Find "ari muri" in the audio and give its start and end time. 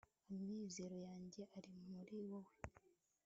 1.57-2.15